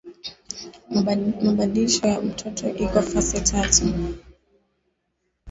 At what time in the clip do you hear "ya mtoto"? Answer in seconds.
2.07-2.69